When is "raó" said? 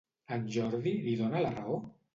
1.61-1.81